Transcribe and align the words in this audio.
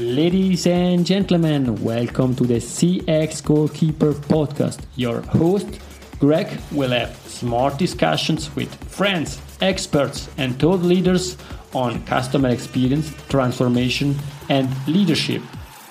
Ladies 0.00 0.66
and 0.66 1.04
gentlemen, 1.04 1.74
welcome 1.84 2.34
to 2.36 2.44
the 2.44 2.54
CX 2.54 3.44
Goalkeeper 3.44 4.14
podcast. 4.14 4.80
Your 4.96 5.20
host, 5.20 5.78
Greg, 6.18 6.58
will 6.72 6.92
have 6.92 7.14
smart 7.26 7.76
discussions 7.76 8.56
with 8.56 8.74
friends, 8.90 9.42
experts, 9.60 10.30
and 10.38 10.58
thought 10.58 10.80
leaders 10.80 11.36
on 11.74 12.02
customer 12.06 12.48
experience, 12.48 13.12
transformation, 13.28 14.16
and 14.48 14.70
leadership. 14.88 15.42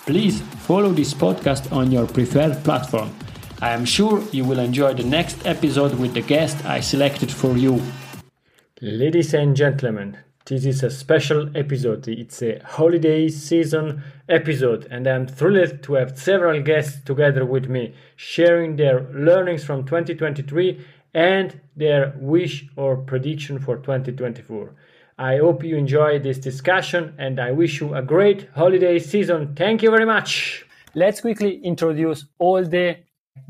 Please 0.07 0.41
follow 0.66 0.89
this 0.89 1.14
podcast 1.14 1.71
on 1.71 1.91
your 1.91 2.07
preferred 2.07 2.64
platform. 2.64 3.12
I 3.62 3.73
am 3.73 3.86
sure 3.86 4.23
you 4.32 4.44
will 4.44 4.57
enjoy 4.57 4.96
the 4.96 5.04
next 5.04 5.46
episode 5.46 5.94
with 6.00 6.16
the 6.16 6.21
guest 6.23 6.66
I 6.66 6.80
selected 6.80 7.32
for 7.32 7.55
you. 7.57 7.80
Ladies 8.82 9.36
and 9.36 9.55
gentlemen, 9.55 10.18
this 10.45 10.65
is 10.65 10.83
a 10.83 10.89
special 10.89 11.49
episode. 11.55 12.07
It's 12.07 12.41
a 12.41 12.59
holiday 12.65 13.29
season 13.29 14.03
episode, 14.27 14.88
and 14.89 15.05
I'm 15.05 15.27
thrilled 15.27 15.84
to 15.84 15.93
have 15.93 16.17
several 16.17 16.61
guests 16.61 17.03
together 17.03 17.45
with 17.45 17.70
me, 17.70 17.93
sharing 18.16 18.75
their 18.75 19.07
learnings 19.13 19.63
from 19.63 19.85
2023 19.85 20.85
and 21.13 21.59
their 21.75 22.13
wish 22.17 22.67
or 22.75 22.97
prediction 22.97 23.59
for 23.59 23.77
2024. 23.77 24.73
I 25.17 25.38
hope 25.38 25.63
you 25.63 25.75
enjoy 25.75 26.20
this 26.20 26.38
discussion, 26.38 27.13
and 27.17 27.39
I 27.39 27.52
wish 27.52 27.81
you 27.81 27.94
a 27.94 28.02
great 28.02 28.49
holiday 28.55 28.99
season. 28.99 29.53
Thank 29.55 29.83
you 29.83 29.91
very 29.91 30.05
much. 30.05 30.66
Let's 30.95 31.21
quickly 31.21 31.59
introduce 31.63 32.25
all 32.39 32.63
the 32.63 32.97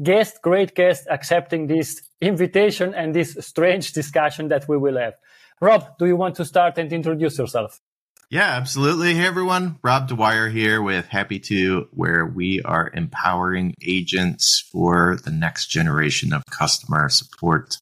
guests, 0.03 0.39
great 0.41 0.75
guests 0.75 1.07
accepting 1.09 1.67
this 1.67 2.01
invitation 2.21 2.93
and 2.93 3.15
this 3.15 3.37
strange 3.39 3.93
discussion 3.93 4.49
that 4.49 4.67
we 4.67 4.77
will 4.77 4.97
have. 4.97 5.13
Rob, 5.61 5.97
do 5.97 6.05
you 6.05 6.15
want 6.15 6.35
to 6.35 6.45
start 6.45 6.77
and 6.77 6.91
introduce 6.93 7.37
yourself? 7.37 7.81
Yeah, 8.29 8.45
absolutely. 8.45 9.15
Hey, 9.15 9.25
everyone. 9.25 9.79
Rob 9.83 10.07
Dwyer 10.07 10.47
here 10.49 10.81
with 10.81 11.07
Happitu, 11.07 11.87
where 11.91 12.25
we 12.25 12.61
are 12.61 12.89
empowering 12.93 13.73
agents 13.85 14.63
for 14.71 15.17
the 15.25 15.31
next 15.31 15.67
generation 15.67 16.31
of 16.31 16.43
customer 16.49 17.09
support. 17.09 17.75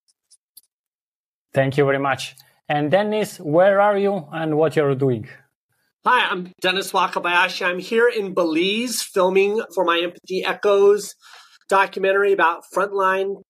Thank 1.53 1.77
you 1.77 1.85
very 1.85 1.99
much. 1.99 2.35
And 2.67 2.89
Dennis, 2.89 3.39
where 3.39 3.79
are 3.79 3.97
you 3.97 4.27
and 4.31 4.57
what 4.57 4.75
you're 4.75 4.95
doing? 4.95 5.27
Hi, 6.03 6.29
I'm 6.29 6.53
Dennis 6.61 6.93
Wakabayashi. 6.93 7.65
I'm 7.65 7.79
here 7.79 8.07
in 8.07 8.33
Belize 8.33 9.03
filming 9.03 9.61
for 9.75 9.83
my 9.83 9.99
Empathy 9.99 10.43
Echoes 10.43 11.13
documentary 11.69 12.33
about 12.33 12.63
frontline 12.73 13.41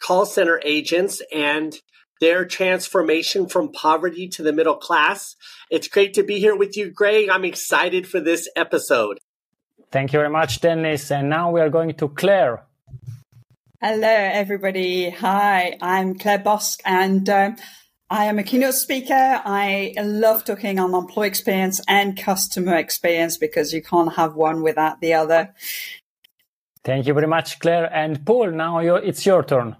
call 0.00 0.24
center 0.24 0.60
agents 0.64 1.20
and 1.34 1.76
their 2.20 2.44
transformation 2.44 3.48
from 3.48 3.72
poverty 3.72 4.28
to 4.28 4.42
the 4.42 4.52
middle 4.52 4.76
class. 4.76 5.36
It's 5.70 5.88
great 5.88 6.14
to 6.14 6.22
be 6.22 6.38
here 6.38 6.56
with 6.56 6.76
you, 6.76 6.90
Greg. 6.90 7.28
I'm 7.28 7.44
excited 7.44 8.06
for 8.08 8.20
this 8.20 8.48
episode. 8.56 9.18
Thank 9.90 10.12
you 10.12 10.18
very 10.18 10.30
much, 10.30 10.60
Dennis. 10.60 11.10
And 11.10 11.30
now 11.30 11.50
we 11.50 11.60
are 11.60 11.70
going 11.70 11.94
to 11.94 12.08
Claire. 12.08 12.64
Hello, 13.80 14.08
everybody. 14.08 15.10
Hi, 15.10 15.78
I'm 15.80 16.18
Claire 16.18 16.40
Boscq, 16.40 16.80
and 16.84 17.28
um, 17.30 17.56
I 18.10 18.24
am 18.24 18.38
a 18.38 18.42
keynote 18.42 18.74
speaker. 18.74 19.14
I 19.44 19.94
love 19.98 20.44
talking 20.44 20.80
on 20.80 20.94
employee 20.94 21.28
experience 21.28 21.80
and 21.86 22.16
customer 22.16 22.74
experience 22.74 23.38
because 23.38 23.72
you 23.72 23.80
can't 23.80 24.14
have 24.14 24.34
one 24.34 24.62
without 24.62 25.00
the 25.00 25.14
other. 25.14 25.54
Thank 26.82 27.06
you 27.06 27.14
very 27.14 27.28
much, 27.28 27.60
Claire. 27.60 27.84
And 27.94 28.26
Paul, 28.26 28.50
now 28.50 28.78
it's 28.78 29.24
your 29.24 29.44
turn. 29.44 29.76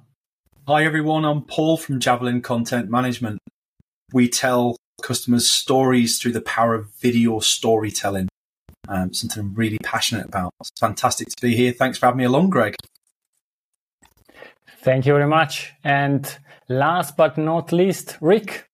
Hi, 0.68 0.84
everyone. 0.84 1.24
I'm 1.24 1.40
Paul 1.40 1.78
from 1.78 1.98
Javelin 1.98 2.42
Content 2.42 2.90
Management. 2.90 3.40
We 4.12 4.28
tell 4.28 4.76
customers 5.00 5.48
stories 5.48 6.20
through 6.20 6.32
the 6.32 6.42
power 6.42 6.74
of 6.74 6.90
video 7.00 7.38
storytelling. 7.38 8.28
Um, 8.86 9.14
something 9.14 9.40
I'm 9.40 9.54
really 9.54 9.78
passionate 9.82 10.26
about. 10.26 10.52
It's 10.60 10.70
fantastic 10.78 11.28
to 11.28 11.36
be 11.40 11.56
here. 11.56 11.72
Thanks 11.72 11.96
for 11.96 12.04
having 12.04 12.18
me 12.18 12.24
along, 12.24 12.50
Greg. 12.50 12.74
Thank 14.82 15.06
you 15.06 15.14
very 15.14 15.26
much. 15.26 15.72
And 15.84 16.30
last 16.68 17.16
but 17.16 17.38
not 17.38 17.72
least, 17.72 18.18
Rick. 18.20 18.67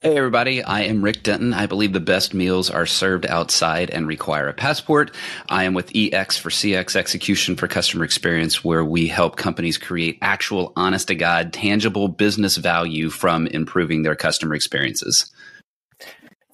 Hey, 0.00 0.16
everybody. 0.16 0.62
I 0.62 0.82
am 0.82 1.02
Rick 1.02 1.24
Denton. 1.24 1.52
I 1.52 1.66
believe 1.66 1.92
the 1.92 1.98
best 1.98 2.32
meals 2.32 2.70
are 2.70 2.86
served 2.86 3.26
outside 3.26 3.90
and 3.90 4.06
require 4.06 4.46
a 4.46 4.54
passport. 4.54 5.10
I 5.48 5.64
am 5.64 5.74
with 5.74 5.90
EX 5.92 6.38
for 6.38 6.50
CX 6.50 6.94
Execution 6.94 7.56
for 7.56 7.66
Customer 7.66 8.04
Experience, 8.04 8.62
where 8.62 8.84
we 8.84 9.08
help 9.08 9.34
companies 9.34 9.76
create 9.76 10.16
actual, 10.22 10.72
honest 10.76 11.08
to 11.08 11.16
God, 11.16 11.52
tangible 11.52 12.06
business 12.06 12.58
value 12.58 13.10
from 13.10 13.48
improving 13.48 14.04
their 14.04 14.14
customer 14.14 14.54
experiences. 14.54 15.32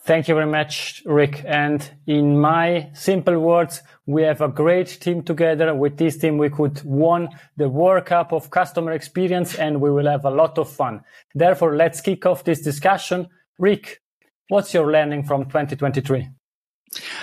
Thank 0.05 0.29
you 0.29 0.35
very 0.35 0.51
much, 0.51 1.03
Rick. 1.07 1.43
And 1.47 1.91
in 2.07 2.39
my 2.39 2.91
simple 2.93 3.39
words, 3.39 3.81
we 4.05 4.21
have 4.23 4.43
a 4.43 4.49
great 4.49 5.01
team 5.01 5.23
together. 5.23 5.75
With 5.75 5.97
this 5.97 6.19
team, 6.19 6.37
we 6.37 6.51
could 6.51 6.83
won 6.85 7.31
the 7.57 7.71
World 7.71 8.05
Cup 8.05 8.31
of 8.31 8.51
customer 8.51 8.93
experience 8.93 9.55
and 9.55 9.81
we 9.81 9.91
will 9.91 10.07
have 10.07 10.27
a 10.27 10.31
lot 10.31 10.59
of 10.59 10.69
fun. 10.69 11.03
Therefore, 11.35 11.75
let's 11.75 12.03
kick 12.03 12.27
off 12.27 12.45
this 12.45 12.61
discussion. 12.61 13.29
Rick, 13.59 14.03
what's 14.49 14.75
your 14.75 14.93
learning 14.93 15.25
from 15.25 15.47
2023? 15.47 16.29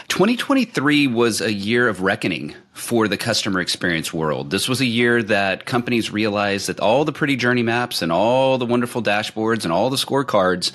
2023 0.07 1.05
was 1.05 1.39
a 1.39 1.53
year 1.53 1.87
of 1.87 2.01
reckoning 2.01 2.55
for 2.81 3.07
the 3.07 3.15
customer 3.15 3.61
experience 3.61 4.11
world. 4.11 4.49
This 4.49 4.67
was 4.67 4.81
a 4.81 4.85
year 4.85 5.21
that 5.23 5.65
companies 5.65 6.11
realized 6.11 6.67
that 6.67 6.79
all 6.79 7.05
the 7.05 7.11
pretty 7.11 7.35
journey 7.35 7.61
maps 7.61 8.01
and 8.01 8.11
all 8.11 8.57
the 8.57 8.65
wonderful 8.65 9.03
dashboards 9.03 9.63
and 9.63 9.71
all 9.71 9.91
the 9.91 9.97
scorecards, 9.97 10.71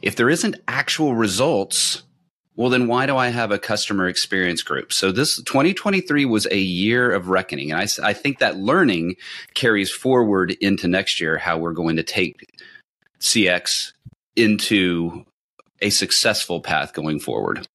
if 0.00 0.16
there 0.16 0.30
isn't 0.30 0.56
actual 0.66 1.14
results, 1.14 2.02
well, 2.56 2.70
then 2.70 2.86
why 2.86 3.04
do 3.04 3.18
I 3.18 3.28
have 3.28 3.50
a 3.50 3.58
customer 3.58 4.08
experience 4.08 4.62
group? 4.62 4.94
So 4.94 5.12
this 5.12 5.36
2023 5.42 6.24
was 6.24 6.46
a 6.46 6.58
year 6.58 7.12
of 7.12 7.28
reckoning. 7.28 7.70
And 7.70 7.80
I, 7.80 8.08
I 8.08 8.14
think 8.14 8.38
that 8.38 8.56
learning 8.56 9.16
carries 9.52 9.90
forward 9.90 10.52
into 10.52 10.88
next 10.88 11.20
year, 11.20 11.36
how 11.36 11.58
we're 11.58 11.72
going 11.72 11.96
to 11.96 12.02
take 12.02 12.46
CX 13.20 13.92
into 14.36 15.26
a 15.82 15.90
successful 15.90 16.60
path 16.60 16.94
going 16.94 17.20
forward. 17.20 17.68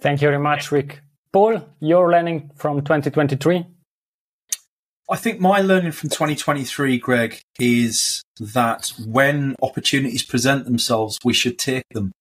Thank 0.00 0.22
you 0.22 0.28
very 0.28 0.38
much, 0.38 0.70
Rick. 0.70 1.00
Paul, 1.34 1.66
your 1.80 2.12
learning 2.12 2.52
from 2.54 2.82
2023? 2.82 3.66
I 5.10 5.16
think 5.16 5.40
my 5.40 5.58
learning 5.58 5.90
from 5.90 6.10
2023, 6.10 6.96
Greg, 6.98 7.40
is 7.58 8.22
that 8.38 8.92
when 9.04 9.56
opportunities 9.60 10.22
present 10.22 10.64
themselves, 10.64 11.18
we 11.24 11.32
should 11.32 11.58
take 11.58 11.82
them. 11.90 12.12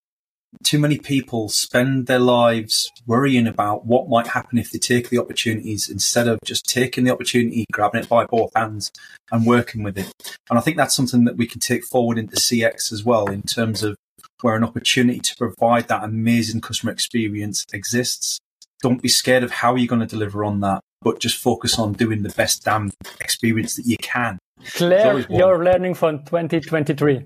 Too 0.64 0.80
many 0.80 0.98
people 0.98 1.48
spend 1.50 2.08
their 2.08 2.18
lives 2.18 2.90
worrying 3.06 3.46
about 3.46 3.86
what 3.86 4.10
might 4.10 4.26
happen 4.26 4.58
if 4.58 4.72
they 4.72 4.80
take 4.80 5.10
the 5.10 5.20
opportunities 5.20 5.90
instead 5.90 6.28
of 6.28 6.40
just 6.44 6.66
taking 6.66 7.04
the 7.04 7.14
opportunity, 7.14 7.66
grabbing 7.72 8.02
it 8.02 8.10
by 8.10 8.26
both 8.26 8.50
hands 8.56 8.92
and 9.32 9.46
working 9.46 9.84
with 9.84 9.96
it. 10.00 10.12
And 10.50 10.58
I 10.58 10.62
think 10.64 10.76
that's 10.76 10.96
something 10.96 11.26
that 11.26 11.38
we 11.38 11.46
can 11.46 11.60
take 11.60 11.86
forward 11.86 12.18
into 12.18 12.38
CX 12.38 12.92
as 12.92 13.04
well 13.04 13.28
in 13.28 13.44
terms 13.44 13.84
of 13.84 13.96
where 14.42 14.56
an 14.56 14.64
opportunity 14.64 15.20
to 15.20 15.36
provide 15.36 15.88
that 15.90 16.04
amazing 16.04 16.62
customer 16.62 16.92
experience 16.92 17.64
exists. 17.72 18.40
Don't 18.84 19.02
be 19.02 19.08
scared 19.08 19.44
of 19.44 19.52
how 19.52 19.76
you're 19.76 19.88
going 19.88 20.02
to 20.02 20.06
deliver 20.06 20.44
on 20.44 20.60
that, 20.60 20.82
but 21.02 21.20
just 21.20 21.38
focus 21.38 21.80
on 21.80 21.94
doing 21.94 22.22
the 22.22 22.30
best 22.30 22.66
damn 22.66 22.92
experience 23.22 23.76
that 23.78 23.86
you 23.86 23.96
can. 23.98 24.38
Claire, 24.76 25.26
you're 25.30 25.64
learning 25.64 25.96
from 25.96 26.20
2023. 26.26 27.24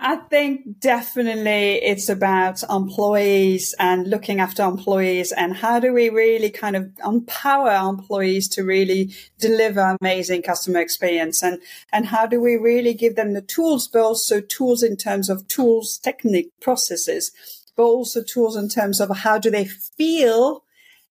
I 0.00 0.16
think 0.16 0.80
definitely 0.80 1.76
it's 1.82 2.08
about 2.08 2.64
employees 2.64 3.72
and 3.78 4.08
looking 4.08 4.40
after 4.40 4.64
employees 4.64 5.30
and 5.30 5.56
how 5.56 5.78
do 5.78 5.92
we 5.92 6.08
really 6.08 6.50
kind 6.50 6.74
of 6.74 6.90
empower 7.04 7.88
employees 7.88 8.48
to 8.48 8.64
really 8.64 9.14
deliver 9.38 9.96
amazing 10.00 10.42
customer 10.42 10.80
experience 10.80 11.42
and, 11.42 11.60
and 11.92 12.06
how 12.06 12.26
do 12.26 12.40
we 12.40 12.56
really 12.56 12.94
give 12.94 13.14
them 13.14 13.34
the 13.34 13.42
tools, 13.42 13.86
but 13.86 14.02
also 14.02 14.40
tools 14.40 14.82
in 14.82 14.96
terms 14.96 15.30
of 15.30 15.46
tools, 15.46 15.98
technique, 15.98 16.50
processes, 16.60 17.30
but 17.76 17.84
also 17.84 18.22
tools 18.22 18.56
in 18.56 18.68
terms 18.68 19.00
of 19.00 19.16
how 19.18 19.38
do 19.38 19.50
they 19.50 19.64
feel 19.64 20.64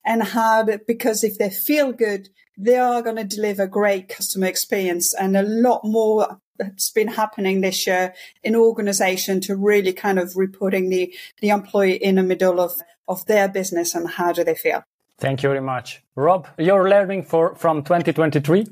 and 0.06 0.24
how, 0.24 0.64
to, 0.64 0.80
because 0.88 1.24
if 1.24 1.38
they 1.38 1.50
feel 1.50 1.92
good, 1.92 2.30
they 2.58 2.78
are 2.78 3.02
going 3.02 3.16
to 3.16 3.24
deliver 3.24 3.66
great 3.68 4.10
customer 4.10 4.48
experience 4.48 5.14
and 5.14 5.36
a 5.36 5.44
lot 5.44 5.82
more 5.84 6.40
that's 6.58 6.92
been 6.92 7.08
happening 7.08 7.62
this 7.62 7.88
year 7.88 8.14
in 8.44 8.56
organization 8.56 9.42
to 9.42 9.56
really 9.56 9.94
kind 9.94 10.20
of 10.20 10.36
reporting 10.36 10.90
the, 10.90 11.14
the 11.42 11.50
employee 11.50 11.96
in 11.96 12.16
the 12.16 12.24
middle 12.24 12.60
of, 12.60 12.74
of 13.08 13.26
their 13.26 13.48
business 13.50 13.96
and 13.96 14.10
how 14.12 14.32
do 14.32 14.44
they 14.44 14.56
feel. 14.56 14.84
Thank 15.18 15.44
you 15.44 15.50
very 15.50 15.62
much. 15.62 16.04
Rob, 16.16 16.48
you're 16.58 16.90
learning 16.90 17.24
for 17.24 17.56
from 17.56 17.84
2023? 17.84 18.68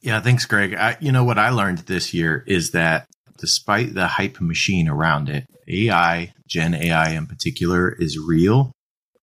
Yeah, 0.00 0.20
thanks, 0.20 0.44
Greg. 0.46 0.74
I, 0.74 0.96
you 1.00 1.10
know 1.10 1.24
what 1.24 1.38
I 1.38 1.50
learned 1.50 1.78
this 1.78 2.14
year 2.14 2.44
is 2.46 2.70
that 2.70 3.08
despite 3.38 3.94
the 3.94 4.06
hype 4.06 4.40
machine 4.40 4.88
around 4.88 5.28
it, 5.28 5.44
AI, 5.68 6.32
Gen 6.46 6.74
AI 6.74 7.10
in 7.10 7.26
particular, 7.26 7.94
is 7.98 8.18
real. 8.18 8.72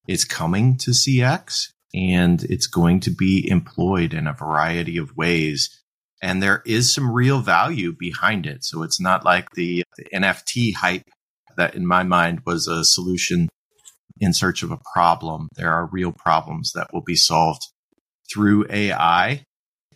It's 0.07 0.25
coming 0.25 0.77
to 0.79 0.91
CX 0.91 1.67
and 1.93 2.43
it's 2.43 2.67
going 2.67 2.99
to 3.01 3.11
be 3.11 3.47
employed 3.49 4.13
in 4.13 4.27
a 4.27 4.33
variety 4.33 4.97
of 4.97 5.15
ways 5.15 5.83
and 6.23 6.41
there 6.41 6.63
is 6.65 6.91
some 6.91 7.11
real 7.11 7.41
value 7.41 7.93
behind 7.99 8.45
it. 8.45 8.63
So 8.63 8.81
it's 8.81 9.01
not 9.01 9.25
like 9.25 9.49
the, 9.55 9.83
the 9.97 10.05
NFT 10.13 10.73
hype 10.73 11.03
that 11.57 11.75
in 11.75 11.85
my 11.85 12.03
mind 12.03 12.43
was 12.45 12.65
a 12.65 12.85
solution 12.85 13.49
in 14.21 14.33
search 14.33 14.63
of 14.63 14.71
a 14.71 14.79
problem. 14.93 15.49
There 15.57 15.69
are 15.69 15.89
real 15.91 16.13
problems 16.13 16.71
that 16.75 16.93
will 16.93 17.03
be 17.03 17.17
solved 17.17 17.63
through 18.33 18.67
AI. 18.69 19.43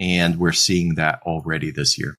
And 0.02 0.38
we're 0.38 0.52
seeing 0.52 0.96
that 0.96 1.22
already 1.26 1.72
this 1.72 1.98
year. 1.98 2.18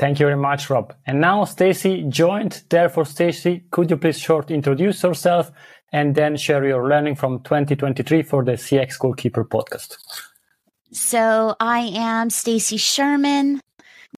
Thank 0.00 0.18
you 0.18 0.24
very 0.24 0.38
much, 0.38 0.70
Rob. 0.70 0.94
And 1.06 1.20
now 1.20 1.44
Stacy 1.44 2.04
joined. 2.08 2.62
Therefore, 2.70 3.04
Stacy, 3.04 3.64
could 3.70 3.90
you 3.90 3.98
please 3.98 4.18
short 4.18 4.50
introduce 4.50 5.02
yourself 5.02 5.52
and 5.92 6.14
then 6.14 6.38
share 6.38 6.66
your 6.66 6.88
learning 6.88 7.16
from 7.16 7.40
2023 7.40 8.22
for 8.22 8.42
the 8.42 8.52
CX 8.52 8.98
Goalkeeper 8.98 9.44
podcast? 9.44 9.98
So 10.90 11.54
I 11.60 11.80
am 11.94 12.30
Stacy 12.30 12.78
Sherman 12.78 13.60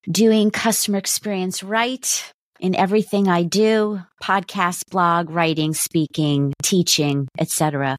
doing 0.08 0.52
customer 0.52 0.98
experience 0.98 1.64
right 1.64 2.32
in 2.60 2.76
everything 2.76 3.26
I 3.26 3.42
do, 3.42 4.02
podcast, 4.22 4.88
blog, 4.88 5.30
writing, 5.30 5.74
speaking, 5.74 6.52
teaching, 6.62 7.26
etc. 7.40 7.96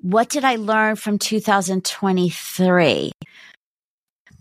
What 0.00 0.30
did 0.30 0.46
I 0.46 0.56
learn 0.56 0.96
from 0.96 1.18
2023? 1.18 3.12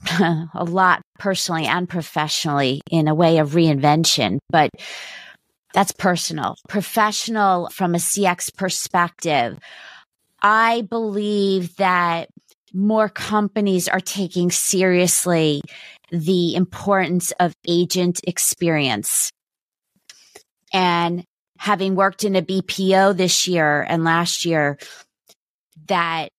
a 0.54 0.64
lot 0.64 1.02
personally 1.20 1.66
and 1.66 1.88
professionally 1.88 2.82
in 2.90 3.08
a 3.08 3.16
way 3.16 3.38
of 3.38 3.52
reinvention, 3.52 4.40
but 4.50 4.70
that's 5.74 5.92
personal. 5.92 6.56
Professional 6.68 7.70
from 7.70 7.96
a 7.96 8.00
CX 8.00 8.56
perspective. 8.56 9.60
I 10.42 10.82
believe 10.82 11.76
that 11.76 12.30
more 12.74 13.10
companies 13.10 13.88
are 13.88 14.00
taking 14.00 14.52
seriously 14.52 15.62
the 16.12 16.56
importance 16.56 17.32
of 17.40 17.54
agent 17.68 18.22
experience. 18.26 19.32
And 20.74 21.24
having 21.58 21.96
worked 21.96 22.24
in 22.24 22.36
a 22.36 22.42
BPO 22.42 23.18
this 23.18 23.48
year 23.48 23.82
and 23.82 24.04
last 24.04 24.46
year, 24.46 24.78
that 25.88 26.30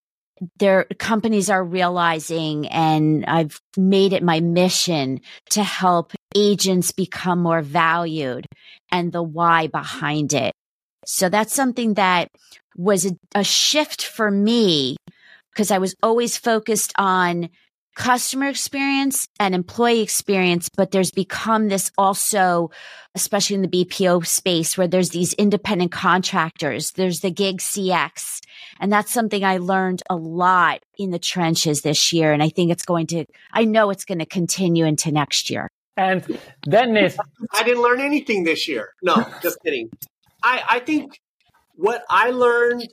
their 0.58 0.84
companies 0.98 1.50
are 1.50 1.64
realizing 1.64 2.66
and 2.68 3.24
I've 3.26 3.60
made 3.76 4.12
it 4.12 4.22
my 4.22 4.40
mission 4.40 5.20
to 5.50 5.62
help 5.62 6.12
agents 6.34 6.92
become 6.92 7.42
more 7.42 7.62
valued 7.62 8.46
and 8.90 9.12
the 9.12 9.22
why 9.22 9.66
behind 9.66 10.32
it. 10.32 10.52
So 11.06 11.28
that's 11.28 11.54
something 11.54 11.94
that 11.94 12.28
was 12.76 13.06
a, 13.06 13.16
a 13.34 13.44
shift 13.44 14.04
for 14.04 14.30
me 14.30 14.96
because 15.52 15.70
I 15.70 15.78
was 15.78 15.94
always 16.02 16.36
focused 16.36 16.92
on 16.96 17.50
customer 18.00 18.46
experience 18.46 19.28
and 19.38 19.54
employee 19.54 20.00
experience, 20.00 20.70
but 20.74 20.90
there's 20.90 21.10
become 21.10 21.68
this 21.68 21.92
also, 21.98 22.70
especially 23.14 23.56
in 23.56 23.62
the 23.62 23.68
BPO 23.68 24.26
space 24.26 24.78
where 24.78 24.88
there's 24.88 25.10
these 25.10 25.34
independent 25.34 25.92
contractors. 25.92 26.92
There's 26.92 27.20
the 27.20 27.30
gig 27.30 27.58
CX. 27.58 28.40
And 28.80 28.90
that's 28.90 29.12
something 29.12 29.44
I 29.44 29.58
learned 29.58 30.02
a 30.08 30.16
lot 30.16 30.80
in 30.96 31.10
the 31.10 31.18
trenches 31.18 31.82
this 31.82 32.10
year. 32.10 32.32
And 32.32 32.42
I 32.42 32.48
think 32.48 32.72
it's 32.72 32.86
going 32.86 33.06
to, 33.08 33.26
I 33.52 33.66
know 33.66 33.90
it's 33.90 34.06
going 34.06 34.20
to 34.20 34.26
continue 34.26 34.86
into 34.86 35.12
next 35.12 35.50
year. 35.50 35.68
And 35.98 36.24
Dennis. 36.62 37.18
I 37.52 37.64
didn't 37.64 37.82
learn 37.82 38.00
anything 38.00 38.44
this 38.44 38.66
year. 38.66 38.94
No, 39.02 39.26
just 39.42 39.58
kidding. 39.62 39.90
I, 40.42 40.62
I 40.70 40.78
think 40.78 41.20
what 41.74 42.02
I 42.08 42.30
learned 42.30 42.88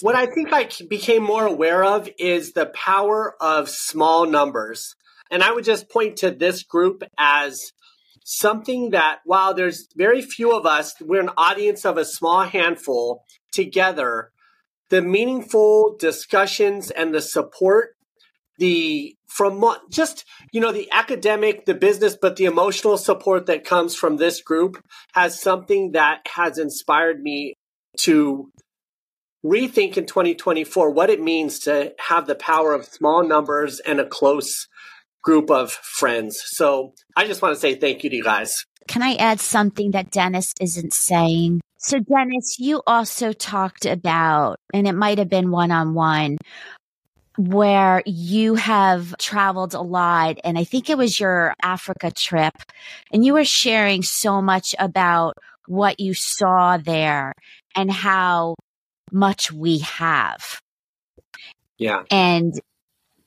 what 0.00 0.14
I 0.14 0.26
think 0.26 0.52
I 0.52 0.68
became 0.88 1.22
more 1.22 1.46
aware 1.46 1.84
of 1.84 2.08
is 2.18 2.52
the 2.52 2.66
power 2.66 3.34
of 3.40 3.68
small 3.68 4.26
numbers. 4.26 4.94
And 5.30 5.42
I 5.42 5.52
would 5.52 5.64
just 5.64 5.90
point 5.90 6.16
to 6.18 6.30
this 6.30 6.62
group 6.62 7.02
as 7.18 7.72
something 8.24 8.90
that 8.90 9.20
while 9.24 9.54
there's 9.54 9.88
very 9.96 10.22
few 10.22 10.56
of 10.56 10.66
us, 10.66 10.94
we're 11.00 11.20
an 11.20 11.30
audience 11.36 11.84
of 11.84 11.98
a 11.98 12.04
small 12.04 12.42
handful 12.42 13.24
together, 13.52 14.30
the 14.90 15.02
meaningful 15.02 15.96
discussions 15.98 16.90
and 16.90 17.14
the 17.14 17.20
support, 17.20 17.96
the 18.58 19.16
from 19.26 19.64
just, 19.90 20.24
you 20.52 20.60
know, 20.60 20.70
the 20.70 20.88
academic, 20.92 21.66
the 21.66 21.74
business, 21.74 22.16
but 22.20 22.36
the 22.36 22.44
emotional 22.44 22.96
support 22.96 23.46
that 23.46 23.64
comes 23.64 23.96
from 23.96 24.16
this 24.16 24.40
group 24.40 24.80
has 25.12 25.40
something 25.40 25.92
that 25.92 26.20
has 26.28 26.56
inspired 26.56 27.20
me 27.20 27.54
to 27.98 28.52
rethink 29.44 29.96
in 29.96 30.06
2024 30.06 30.90
what 30.90 31.10
it 31.10 31.20
means 31.20 31.58
to 31.60 31.92
have 31.98 32.26
the 32.26 32.34
power 32.34 32.72
of 32.72 32.84
small 32.84 33.26
numbers 33.26 33.80
and 33.80 34.00
a 34.00 34.06
close 34.06 34.68
group 35.22 35.50
of 35.50 35.72
friends. 35.72 36.40
So 36.46 36.94
I 37.16 37.26
just 37.26 37.42
want 37.42 37.54
to 37.54 37.60
say 37.60 37.74
thank 37.74 38.04
you 38.04 38.10
to 38.10 38.16
you 38.16 38.24
guys. 38.24 38.64
Can 38.86 39.02
I 39.02 39.14
add 39.14 39.40
something 39.40 39.92
that 39.92 40.10
Dennis 40.10 40.52
isn't 40.60 40.92
saying? 40.92 41.60
So, 41.78 41.98
Dennis, 41.98 42.58
you 42.58 42.82
also 42.86 43.32
talked 43.32 43.84
about, 43.86 44.58
and 44.72 44.86
it 44.86 44.92
might 44.92 45.18
have 45.18 45.28
been 45.28 45.50
one 45.50 45.70
on 45.70 45.94
one, 45.94 46.38
where 47.36 48.02
you 48.06 48.54
have 48.54 49.16
traveled 49.18 49.74
a 49.74 49.80
lot. 49.80 50.38
And 50.44 50.58
I 50.58 50.64
think 50.64 50.88
it 50.88 50.98
was 50.98 51.18
your 51.18 51.54
Africa 51.62 52.10
trip. 52.10 52.54
And 53.12 53.24
you 53.24 53.34
were 53.34 53.44
sharing 53.44 54.02
so 54.02 54.40
much 54.40 54.74
about 54.78 55.36
what 55.66 55.98
you 56.00 56.14
saw 56.14 56.76
there 56.76 57.32
and 57.74 57.90
how 57.90 58.54
much 59.14 59.52
we 59.52 59.78
have. 59.78 60.60
Yeah. 61.78 62.02
And 62.10 62.52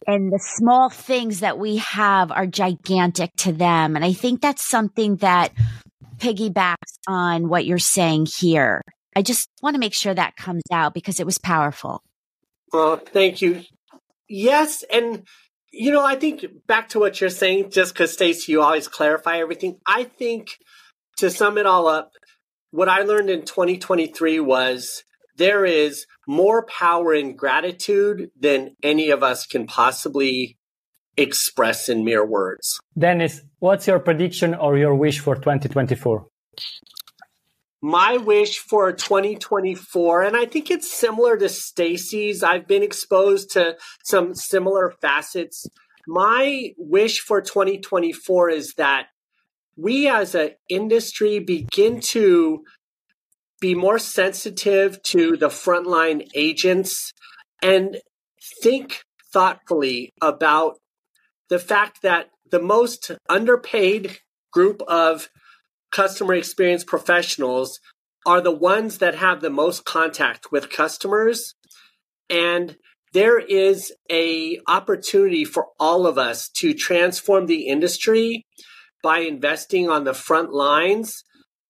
and 0.05 0.31
the 0.31 0.39
small 0.39 0.89
things 0.89 1.41
that 1.41 1.57
we 1.57 1.77
have 1.77 2.31
are 2.31 2.47
gigantic 2.47 3.31
to 3.37 3.51
them. 3.51 3.95
And 3.95 4.05
I 4.05 4.13
think 4.13 4.41
that's 4.41 4.63
something 4.63 5.17
that 5.17 5.51
piggybacks 6.17 6.97
on 7.07 7.49
what 7.49 7.65
you're 7.65 7.77
saying 7.77 8.27
here. 8.27 8.81
I 9.15 9.21
just 9.21 9.49
want 9.61 9.73
to 9.73 9.79
make 9.79 9.93
sure 9.93 10.13
that 10.13 10.35
comes 10.35 10.63
out 10.71 10.93
because 10.93 11.19
it 11.19 11.25
was 11.25 11.37
powerful. 11.37 12.01
Well, 12.71 12.97
thank 12.97 13.41
you. 13.41 13.63
Yes, 14.29 14.83
and 14.91 15.23
you 15.71 15.91
know, 15.91 16.05
I 16.05 16.15
think 16.15 16.45
back 16.67 16.89
to 16.89 16.99
what 16.99 17.19
you're 17.19 17.29
saying, 17.29 17.71
just 17.71 17.93
because 17.93 18.13
Stacy, 18.13 18.51
you 18.51 18.61
always 18.61 18.87
clarify 18.87 19.39
everything. 19.39 19.79
I 19.85 20.03
think 20.03 20.49
to 21.17 21.29
sum 21.29 21.57
it 21.57 21.65
all 21.65 21.87
up, 21.87 22.11
what 22.71 22.89
I 22.89 23.01
learned 23.01 23.29
in 23.29 23.43
2023 23.43 24.39
was 24.39 25.03
there 25.37 25.65
is 25.65 26.05
more 26.27 26.65
power 26.65 27.13
in 27.13 27.35
gratitude 27.35 28.29
than 28.39 28.75
any 28.83 29.09
of 29.09 29.23
us 29.23 29.45
can 29.45 29.65
possibly 29.67 30.57
express 31.15 31.89
in 31.89 32.03
mere 32.03 32.25
words. 32.25 32.79
Dennis, 32.97 33.41
what's 33.59 33.87
your 33.87 33.99
prediction 33.99 34.53
or 34.53 34.77
your 34.77 34.95
wish 34.95 35.19
for 35.19 35.35
2024? 35.35 36.27
My 37.81 38.17
wish 38.17 38.57
for 38.57 38.91
2024, 38.91 40.23
and 40.23 40.35
I 40.35 40.45
think 40.45 40.71
it's 40.71 40.91
similar 40.91 41.37
to 41.37 41.47
Stacy's. 41.47 42.41
I've 42.41 42.67
been 42.67 42.83
exposed 42.83 43.51
to 43.51 43.77
some 44.03 44.33
similar 44.33 44.93
facets. 44.99 45.67
My 46.07 46.71
wish 46.77 47.19
for 47.19 47.41
2024 47.41 48.49
is 48.49 48.73
that 48.77 49.07
we 49.75 50.07
as 50.07 50.33
an 50.33 50.51
industry 50.69 51.39
begin 51.39 51.99
to 51.99 52.63
be 53.59 53.75
more 53.75 53.99
sensitive 53.99 55.01
to 55.03 55.35
the 55.37 55.49
frontline 55.49 56.27
agents 56.35 57.13
and 57.61 57.97
think 58.61 59.03
thoughtfully 59.33 60.13
about 60.21 60.75
the 61.49 61.59
fact 61.59 62.01
that 62.01 62.27
the 62.49 62.61
most 62.61 63.11
underpaid 63.29 64.19
group 64.51 64.81
of 64.87 65.29
customer 65.91 66.33
experience 66.33 66.83
professionals 66.83 67.79
are 68.25 68.41
the 68.41 68.51
ones 68.51 68.97
that 68.97 69.15
have 69.15 69.41
the 69.41 69.49
most 69.49 69.85
contact 69.85 70.51
with 70.51 70.69
customers. 70.69 71.55
And 72.29 72.75
there 73.13 73.39
is 73.39 73.93
a 74.11 74.59
opportunity 74.67 75.45
for 75.45 75.67
all 75.79 76.05
of 76.05 76.17
us 76.17 76.49
to 76.49 76.73
transform 76.73 77.45
the 77.45 77.67
industry 77.67 78.45
by 79.01 79.19
investing 79.19 79.89
on 79.89 80.03
the 80.03 80.13
front 80.13 80.51
lines 80.51 81.23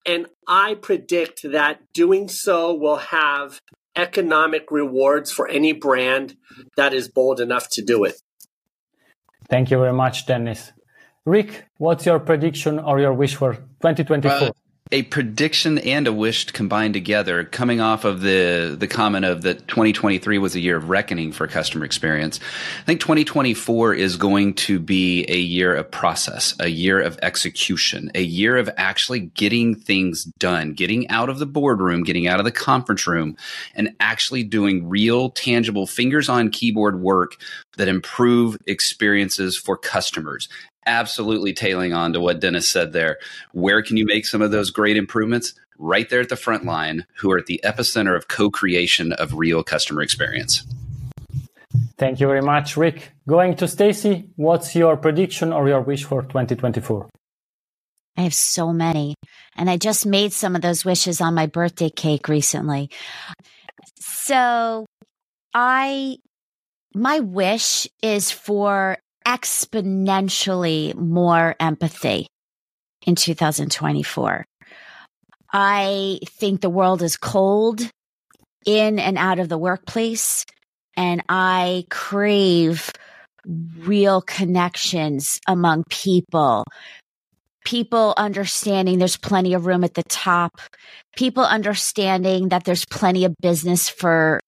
and 0.08 0.28
I 0.48 0.76
predict 0.76 1.42
that 1.44 1.82
doing 1.94 2.30
so 2.30 2.74
will 2.74 2.96
have 2.98 3.60
economic 3.96 4.72
rewards 4.72 5.32
for 5.32 5.48
any 5.48 5.74
brand 5.74 6.38
that 6.78 6.94
is 6.94 7.10
bold 7.10 7.42
enough 7.42 7.70
to 7.72 7.82
do 7.82 8.06
it. 8.06 8.16
Thank 9.50 9.70
you 9.70 9.78
very 9.78 9.94
much, 9.94 10.26
Dennis. 10.26 10.72
Rick, 11.26 11.66
what's 11.78 12.06
your 12.06 12.20
prediction 12.20 12.80
or 12.80 13.00
your 13.00 13.14
wish 13.14 13.36
for 13.36 13.56
2024? 13.82 14.32
Uh, 14.32 14.52
a 14.92 15.04
prediction 15.04 15.78
and 15.80 16.08
a 16.08 16.14
wish 16.14 16.46
combined 16.46 16.94
together, 16.94 17.44
coming 17.44 17.82
off 17.82 18.06
of 18.06 18.22
the 18.22 18.76
the 18.78 18.88
comment 18.88 19.26
of 19.26 19.42
that 19.42 19.68
2023 19.68 20.38
was 20.38 20.56
a 20.56 20.60
year 20.60 20.78
of 20.78 20.90
reckoning 20.90 21.32
for 21.32 21.48
customer 21.48 21.86
experience. 21.86 22.40
I 22.80 22.84
think 22.84 23.02
2024 23.02 23.94
is 23.94 24.16
going 24.18 24.54
to 24.56 24.80
be 24.80 25.26
a 25.28 25.38
year 25.38 25.76
of 25.76 25.92
process, 25.92 26.56
a 26.60 26.70
year 26.70 27.02
of 27.02 27.20
execution, 27.22 28.12
a 28.16 28.22
year 28.22 28.58
of 28.58 28.70
actually 28.78 29.20
getting 29.20 29.76
things 29.76 30.24
done, 30.40 30.74
getting 30.74 31.10
out 31.10 31.30
of 31.30 31.40
the 31.40 31.46
boardroom, 31.46 32.04
getting 32.04 32.28
out 32.28 32.40
of 32.40 32.46
the 32.46 32.52
conference 32.52 33.08
room, 33.08 33.36
and 33.76 33.94
actually 34.00 34.44
doing 34.44 34.88
real, 34.88 35.32
tangible, 35.32 35.86
fingers 35.86 36.30
on 36.30 36.50
keyboard 36.50 37.02
work 37.02 37.36
that 37.78 37.88
improve 37.88 38.58
experiences 38.66 39.58
for 39.58 39.78
customers 39.78 40.50
absolutely 40.88 41.54
tailing 41.54 41.94
on 41.94 42.14
to 42.14 42.20
what 42.20 42.40
Dennis 42.40 42.68
said 42.68 42.94
there. 42.94 43.20
Where 43.52 43.84
can 43.84 43.98
you 43.98 44.06
make 44.06 44.26
some 44.26 44.42
of 44.42 44.52
those 44.52 44.72
great 44.72 44.98
improvements? 44.98 45.54
Right 45.78 46.10
there 46.10 46.22
at 46.22 46.30
the 46.30 46.36
front 46.36 46.66
line, 46.66 47.06
who 47.18 47.32
are 47.32 47.38
at 47.38 47.46
the 47.46 47.62
epicenter 47.64 48.16
of 48.18 48.28
co 48.28 48.50
creation 48.50 49.14
of 49.14 49.36
real 49.36 49.64
customer 49.64 50.02
experience. 50.02 50.66
Thank 51.98 52.20
you 52.20 52.28
very 52.28 52.42
much, 52.42 52.78
Rick. 52.78 53.12
Going 53.28 53.56
to 53.58 53.68
Stacy, 53.68 54.30
what's 54.36 54.76
your 54.76 54.98
prediction 54.98 55.54
or 55.54 55.68
your 55.68 55.82
wish 55.82 56.04
for 56.04 56.24
2024? 56.24 57.08
I 58.18 58.22
have 58.22 58.34
so 58.34 58.74
many. 58.74 59.16
And 59.56 59.70
I 59.70 59.78
just 59.78 60.06
made 60.06 60.34
some 60.34 60.56
of 60.56 60.62
those 60.62 60.84
wishes 60.84 61.22
on 61.22 61.36
my 61.36 61.46
birthday 61.46 61.90
cake 61.90 62.28
recently. 62.28 62.90
So 64.00 64.86
I, 65.54 66.18
my 66.96 67.20
wish 67.20 67.88
is 68.02 68.32
for 68.32 68.98
exponentially 69.28 70.96
more 70.96 71.54
empathy 71.60 72.28
in 73.06 73.16
2024. 73.16 74.46
I 75.52 76.20
think 76.26 76.62
the 76.62 76.70
world 76.70 77.02
is 77.02 77.18
cold 77.18 77.82
in 78.66 79.00
and 79.00 79.18
out 79.18 79.40
of 79.40 79.50
the 79.50 79.58
workplace, 79.58 80.46
and 80.96 81.22
I 81.28 81.86
crave 81.90 82.90
real 83.80 84.22
connections 84.22 85.42
among 85.46 85.84
people. 85.90 86.64
People 87.66 88.14
understanding 88.16 88.98
there's 88.98 89.18
plenty 89.18 89.54
of 89.54 89.66
room 89.66 89.84
at 89.84 89.94
the 89.94 90.04
top, 90.04 90.62
people 91.18 91.44
understanding 91.44 92.50
that 92.50 92.64
there's 92.64 92.86
plenty 92.86 93.26
of 93.26 93.36
business 93.42 93.90
for 93.90 94.40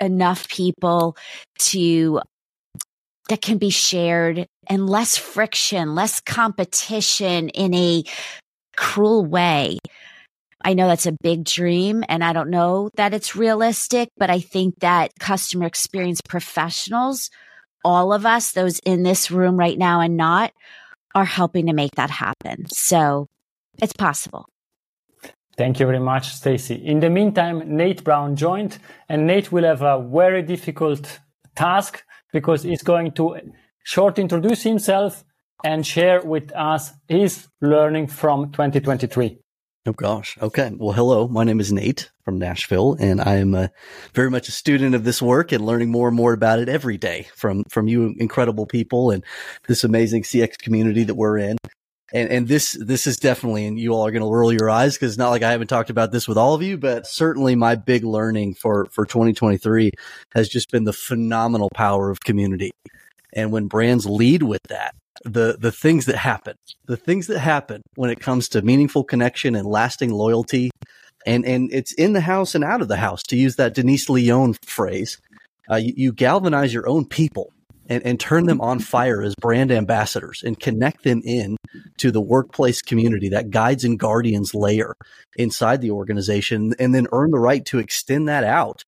enough 0.00 0.48
people 0.48 1.16
to 1.58 2.20
that 3.28 3.40
can 3.40 3.58
be 3.58 3.70
shared 3.70 4.46
and 4.66 4.88
less 4.88 5.16
friction, 5.16 5.94
less 5.94 6.20
competition 6.20 7.48
in 7.50 7.74
a 7.74 8.04
cruel 8.76 9.24
way. 9.24 9.78
I 10.64 10.74
know 10.74 10.86
that's 10.86 11.06
a 11.06 11.16
big 11.22 11.44
dream 11.44 12.04
and 12.08 12.22
I 12.22 12.32
don't 12.32 12.50
know 12.50 12.90
that 12.94 13.14
it's 13.14 13.34
realistic, 13.34 14.08
but 14.16 14.30
I 14.30 14.40
think 14.40 14.78
that 14.80 15.12
customer 15.18 15.66
experience 15.66 16.20
professionals, 16.20 17.30
all 17.84 18.12
of 18.12 18.24
us, 18.24 18.52
those 18.52 18.78
in 18.80 19.02
this 19.02 19.30
room 19.30 19.56
right 19.56 19.76
now 19.76 20.00
and 20.00 20.16
not, 20.16 20.52
are 21.14 21.24
helping 21.24 21.66
to 21.66 21.72
make 21.72 21.96
that 21.96 22.10
happen. 22.10 22.66
So 22.68 23.28
it's 23.80 23.92
possible. 23.92 24.46
Thank 25.56 25.80
you 25.80 25.86
very 25.86 25.98
much, 25.98 26.32
Stacy. 26.32 26.74
In 26.74 27.00
the 27.00 27.10
meantime, 27.10 27.76
Nate 27.76 28.02
Brown 28.02 28.36
joined, 28.36 28.78
and 29.08 29.26
Nate 29.26 29.52
will 29.52 29.64
have 29.64 29.82
a 29.82 30.00
very 30.02 30.42
difficult 30.42 31.20
task 31.54 32.02
because 32.32 32.62
he's 32.62 32.82
going 32.82 33.12
to 33.12 33.38
short 33.84 34.18
introduce 34.18 34.62
himself 34.62 35.24
and 35.64 35.86
share 35.86 36.20
with 36.22 36.52
us 36.52 36.92
his 37.08 37.46
learning 37.60 38.08
from 38.08 38.50
2023. 38.52 39.38
Oh 39.84 39.92
gosh. 39.92 40.38
Okay. 40.40 40.70
Well, 40.76 40.92
hello. 40.92 41.26
My 41.26 41.42
name 41.42 41.58
is 41.58 41.72
Nate 41.72 42.08
from 42.24 42.38
Nashville, 42.38 42.96
and 43.00 43.20
I 43.20 43.36
am 43.36 43.52
a, 43.54 43.70
very 44.14 44.30
much 44.30 44.48
a 44.48 44.52
student 44.52 44.94
of 44.94 45.02
this 45.02 45.20
work 45.20 45.50
and 45.50 45.66
learning 45.66 45.90
more 45.90 46.06
and 46.06 46.16
more 46.16 46.32
about 46.32 46.60
it 46.60 46.68
every 46.68 46.96
day 46.98 47.26
from 47.34 47.64
from 47.64 47.88
you 47.88 48.14
incredible 48.18 48.64
people 48.64 49.10
and 49.10 49.24
this 49.66 49.82
amazing 49.82 50.22
CX 50.22 50.56
community 50.56 51.02
that 51.02 51.16
we're 51.16 51.36
in 51.36 51.56
and 52.12 52.28
and 52.30 52.48
this 52.48 52.76
this 52.80 53.06
is 53.06 53.16
definitely 53.16 53.66
and 53.66 53.78
you 53.78 53.92
all 53.92 54.06
are 54.06 54.10
going 54.10 54.22
to 54.22 54.28
roll 54.28 54.52
your 54.52 54.70
eyes 54.70 54.94
because 54.94 55.12
it's 55.12 55.18
not 55.18 55.30
like 55.30 55.42
I 55.42 55.50
haven't 55.50 55.68
talked 55.68 55.90
about 55.90 56.12
this 56.12 56.28
with 56.28 56.36
all 56.38 56.54
of 56.54 56.62
you, 56.62 56.76
but 56.76 57.06
certainly 57.06 57.54
my 57.54 57.74
big 57.74 58.04
learning 58.04 58.54
for 58.54 58.86
for 58.86 59.06
2023 59.06 59.90
has 60.34 60.48
just 60.48 60.70
been 60.70 60.84
the 60.84 60.92
phenomenal 60.92 61.70
power 61.74 62.10
of 62.10 62.20
community. 62.20 62.70
And 63.34 63.50
when 63.50 63.66
brands 63.66 64.06
lead 64.06 64.42
with 64.42 64.62
that, 64.68 64.94
the 65.24 65.56
the 65.58 65.72
things 65.72 66.06
that 66.06 66.16
happen, 66.16 66.54
the 66.86 66.96
things 66.96 67.26
that 67.28 67.38
happen 67.38 67.82
when 67.94 68.10
it 68.10 68.20
comes 68.20 68.48
to 68.50 68.62
meaningful 68.62 69.04
connection 69.04 69.54
and 69.54 69.66
lasting 69.66 70.10
loyalty, 70.10 70.70
and 71.24 71.46
and 71.46 71.72
it's 71.72 71.92
in 71.94 72.12
the 72.12 72.20
house 72.20 72.54
and 72.54 72.62
out 72.62 72.82
of 72.82 72.88
the 72.88 72.96
house 72.96 73.22
to 73.24 73.36
use 73.36 73.56
that 73.56 73.74
Denise 73.74 74.08
Lee 74.08 74.22
Yohn 74.22 74.54
phrase. 74.64 75.18
Uh, 75.70 75.76
you, 75.76 75.94
you 75.96 76.12
galvanize 76.12 76.74
your 76.74 76.88
own 76.88 77.06
people 77.06 77.52
and, 77.92 78.04
and 78.06 78.18
turn 78.18 78.46
them 78.46 78.60
on 78.60 78.78
fire 78.94 79.22
as 79.22 79.34
brand 79.34 79.70
ambassadors 79.70 80.42
and 80.42 80.58
connect 80.58 81.04
them 81.04 81.20
in 81.24 81.56
to 81.98 82.10
the 82.10 82.20
workplace 82.20 82.82
community, 82.82 83.28
that 83.28 83.50
guides 83.50 83.84
and 83.84 83.98
guardians 83.98 84.54
layer 84.54 84.94
inside 85.36 85.80
the 85.80 85.90
organization, 85.90 86.74
and 86.78 86.94
then 86.94 87.06
earn 87.12 87.30
the 87.30 87.38
right 87.38 87.64
to 87.66 87.78
extend 87.78 88.28
that 88.28 88.44
out 88.44 88.82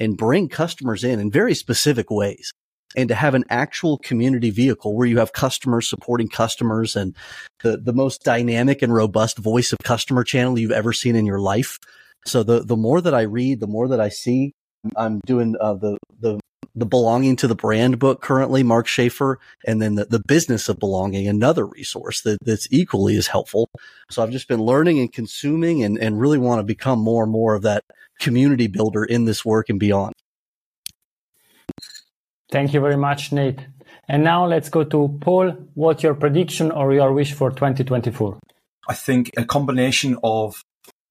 and 0.00 0.16
bring 0.16 0.48
customers 0.48 1.04
in 1.04 1.20
in 1.20 1.30
very 1.30 1.54
specific 1.54 2.10
ways. 2.10 2.52
And 2.96 3.08
to 3.08 3.14
have 3.16 3.34
an 3.34 3.44
actual 3.50 3.98
community 3.98 4.50
vehicle 4.50 4.94
where 4.94 5.06
you 5.06 5.18
have 5.18 5.32
customers 5.32 5.90
supporting 5.90 6.28
customers 6.28 6.94
and 6.94 7.16
the, 7.64 7.76
the 7.76 7.92
most 7.92 8.22
dynamic 8.22 8.82
and 8.82 8.94
robust 8.94 9.36
voice 9.38 9.72
of 9.72 9.80
customer 9.82 10.22
channel 10.22 10.56
you've 10.56 10.70
ever 10.70 10.92
seen 10.92 11.16
in 11.16 11.26
your 11.26 11.40
life. 11.40 11.80
So 12.24 12.44
the, 12.44 12.60
the 12.62 12.76
more 12.76 13.00
that 13.00 13.12
I 13.12 13.22
read, 13.22 13.58
the 13.58 13.66
more 13.66 13.88
that 13.88 14.00
I 14.00 14.10
see, 14.10 14.52
I'm 14.96 15.20
doing 15.26 15.56
uh, 15.60 15.74
the 15.74 15.98
the 16.20 16.38
the 16.74 16.86
belonging 16.86 17.36
to 17.36 17.46
the 17.46 17.54
brand 17.54 17.98
book 17.98 18.20
currently, 18.20 18.62
Mark 18.62 18.86
Schaefer, 18.86 19.38
and 19.66 19.80
then 19.80 19.94
the, 19.94 20.06
the 20.06 20.18
business 20.18 20.68
of 20.68 20.78
belonging, 20.78 21.28
another 21.28 21.64
resource 21.64 22.22
that, 22.22 22.38
that's 22.42 22.66
equally 22.70 23.16
as 23.16 23.28
helpful. 23.28 23.68
So 24.10 24.22
I've 24.22 24.30
just 24.30 24.48
been 24.48 24.60
learning 24.60 24.98
and 24.98 25.12
consuming 25.12 25.84
and, 25.84 25.98
and 25.98 26.18
really 26.18 26.38
want 26.38 26.58
to 26.58 26.64
become 26.64 26.98
more 26.98 27.22
and 27.22 27.32
more 27.32 27.54
of 27.54 27.62
that 27.62 27.84
community 28.18 28.66
builder 28.66 29.04
in 29.04 29.24
this 29.24 29.44
work 29.44 29.68
and 29.68 29.78
beyond. 29.78 30.14
Thank 32.50 32.74
you 32.74 32.80
very 32.80 32.96
much, 32.96 33.32
Nate. 33.32 33.66
And 34.08 34.22
now 34.22 34.46
let's 34.46 34.68
go 34.68 34.84
to 34.84 35.18
Paul. 35.20 35.52
What's 35.74 36.02
your 36.02 36.14
prediction 36.14 36.70
or 36.70 36.92
your 36.92 37.12
wish 37.12 37.32
for 37.32 37.50
2024? 37.50 38.38
I 38.88 38.94
think 38.94 39.30
a 39.36 39.44
combination 39.44 40.18
of 40.22 40.62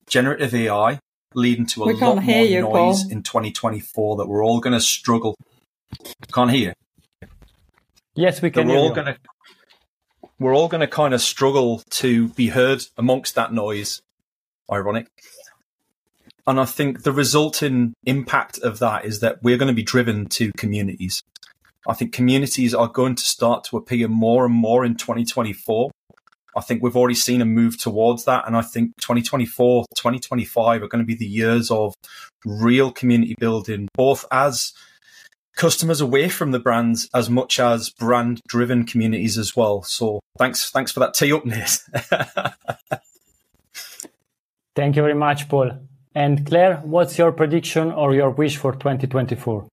generative 0.08 0.54
AI 0.54 1.00
leading 1.34 1.66
to 1.66 1.84
a 1.84 1.88
we 1.88 1.94
lot 1.94 2.24
more 2.24 2.46
you, 2.46 2.62
noise 2.62 3.04
Paul. 3.04 3.12
in 3.12 3.24
2024 3.24 4.18
that 4.18 4.28
we're 4.28 4.46
all 4.46 4.60
going 4.60 4.74
to 4.74 4.82
struggle. 4.82 5.36
Can't 6.34 6.52
hear. 6.52 6.74
Yes, 8.16 8.42
we 8.42 8.52
can. 8.52 8.68
We're 8.68 8.78
all 8.78 8.94
going 8.94 9.08
to. 9.08 9.18
We're 10.40 10.56
all 10.56 10.68
going 10.68 10.82
to 10.82 10.88
kind 10.88 11.14
of 11.14 11.22
struggle 11.22 11.84
to 11.92 12.30
be 12.30 12.50
heard 12.50 12.84
amongst 12.98 13.36
that 13.36 13.54
noise. 13.54 14.02
Ironic. 14.72 15.08
And 16.46 16.60
I 16.60 16.66
think 16.66 17.04
the 17.04 17.14
resulting 17.14 17.94
impact 18.06 18.58
of 18.60 18.80
that 18.80 19.06
is 19.06 19.22
that 19.22 19.42
we're 19.44 19.58
going 19.58 19.68
to 19.70 19.74
be 19.74 19.84
driven 19.84 20.26
to 20.30 20.52
communities. 20.58 21.24
I 21.88 21.94
think 21.94 22.14
communities 22.14 22.74
are 22.74 22.88
going 22.88 23.16
to 23.16 23.24
start 23.24 23.64
to 23.66 23.78
appear 23.78 24.08
more 24.08 24.46
and 24.46 24.54
more 24.54 24.84
in 24.84 24.96
2024 24.96 25.92
I 26.56 26.62
think 26.62 26.84
we've 26.84 26.96
already 26.96 27.16
seen 27.16 27.42
a 27.42 27.46
move 27.46 27.80
towards 27.80 28.26
that. 28.26 28.46
And 28.46 28.56
I 28.56 28.62
think 28.62 28.96
2024, 28.98 29.86
2025 29.96 30.84
are 30.84 30.88
going 30.88 31.04
to 31.04 31.06
be 31.06 31.16
the 31.16 31.26
years 31.26 31.72
of 31.72 31.94
real 32.46 32.92
community 32.92 33.36
building, 33.40 33.88
both 33.96 34.26
as 34.32 34.74
customers 35.56 36.02
away 36.02 36.30
from 36.30 36.52
the 36.52 36.60
brands 36.60 37.10
as 37.14 37.30
much 37.30 37.60
as 37.60 37.90
brand 37.90 38.42
driven 38.48 38.86
communities 38.86 39.38
as 39.38 39.56
well. 39.56 39.84
So 39.84 40.20
thanks, 40.38 40.72
thanks 40.72 40.92
for 40.92 41.00
that 41.02 41.14
tee 41.14 41.32
up, 41.32 41.46
Nate. 41.46 41.80
Thank 44.76 44.96
you 44.96 45.04
very 45.04 45.14
much, 45.14 45.48
Paul. 45.50 45.72
And 46.16 46.46
Claire, 46.48 46.78
what's 46.78 47.18
your 47.18 47.32
prediction 47.32 47.92
or 47.92 48.14
your 48.14 48.32
wish 48.32 48.58
for 48.58 48.72
2024? 48.74 49.68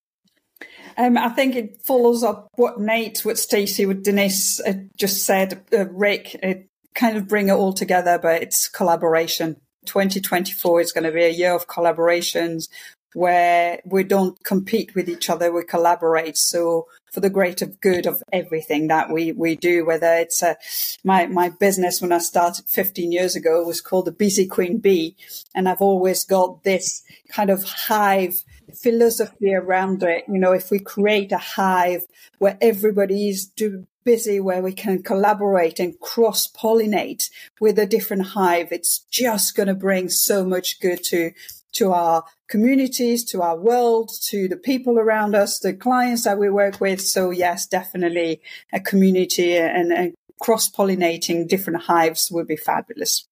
Um, 0.96 1.16
I 1.16 1.30
think 1.30 1.56
it 1.56 1.80
follows 1.82 2.22
up 2.22 2.48
what 2.56 2.78
Nate, 2.78 3.24
what 3.24 3.38
Stacy, 3.38 3.86
what 3.86 4.02
Denise 4.02 4.60
uh, 4.60 4.74
just 4.98 5.24
said. 5.24 5.64
Uh, 5.72 5.88
Rick, 5.88 6.34
it 6.42 6.66
kind 6.94 7.16
of 7.16 7.28
bring 7.28 7.48
it 7.48 7.52
all 7.52 7.72
together, 7.72 8.18
but 8.18 8.42
it's 8.42 8.68
collaboration. 8.68 9.56
2024 9.86 10.82
is 10.82 10.92
going 10.92 11.04
to 11.04 11.12
be 11.12 11.24
a 11.24 11.30
year 11.30 11.54
of 11.54 11.66
collaborations 11.66 12.68
where 13.14 13.80
we 13.84 14.04
don't 14.04 14.42
compete 14.44 14.94
with 14.94 15.08
each 15.08 15.28
other, 15.28 15.52
we 15.52 15.64
collaborate. 15.64 16.36
So 16.36 16.86
for 17.12 17.20
the 17.20 17.30
greater 17.30 17.66
good 17.66 18.06
of 18.06 18.22
everything 18.32 18.86
that 18.88 19.10
we, 19.10 19.32
we 19.32 19.56
do, 19.56 19.84
whether 19.84 20.14
it's 20.14 20.42
a, 20.42 20.56
my, 21.02 21.26
my 21.26 21.48
business 21.48 22.00
when 22.00 22.12
I 22.12 22.18
started 22.18 22.66
15 22.66 23.10
years 23.10 23.34
ago 23.34 23.64
was 23.64 23.80
called 23.80 24.04
the 24.04 24.12
Busy 24.12 24.46
Queen 24.46 24.78
Bee. 24.78 25.16
And 25.54 25.68
I've 25.68 25.80
always 25.80 26.24
got 26.24 26.62
this 26.62 27.02
kind 27.28 27.50
of 27.50 27.64
hive 27.64 28.44
philosophy 28.74 29.54
around 29.54 30.02
it. 30.02 30.24
You 30.28 30.38
know, 30.38 30.52
if 30.52 30.70
we 30.70 30.78
create 30.78 31.32
a 31.32 31.38
hive 31.38 32.02
where 32.38 32.56
everybody 32.60 33.28
is 33.28 33.46
do, 33.46 33.86
busy 34.04 34.40
where 34.40 34.62
we 34.62 34.72
can 34.72 35.02
collaborate 35.02 35.78
and 35.78 35.98
cross 36.00 36.50
pollinate 36.50 37.30
with 37.60 37.78
a 37.78 37.86
different 37.86 38.26
hive, 38.28 38.68
it's 38.70 39.00
just 39.10 39.56
going 39.56 39.66
to 39.66 39.74
bring 39.74 40.08
so 40.08 40.44
much 40.44 40.80
good 40.80 41.02
to 41.04 41.32
to 41.72 41.92
our 41.92 42.24
communities, 42.48 43.24
to 43.24 43.42
our 43.42 43.56
world, 43.56 44.10
to 44.22 44.48
the 44.48 44.56
people 44.56 44.98
around 44.98 45.34
us, 45.34 45.58
the 45.58 45.72
clients 45.72 46.24
that 46.24 46.38
we 46.38 46.48
work 46.50 46.80
with. 46.80 47.00
So 47.00 47.30
yes, 47.30 47.66
definitely 47.66 48.40
a 48.72 48.80
community 48.80 49.56
and, 49.56 49.92
and 49.92 50.14
cross 50.40 50.70
pollinating 50.70 51.46
different 51.46 51.82
hives 51.82 52.30
would 52.30 52.46
be 52.46 52.56
fabulous. 52.56 53.26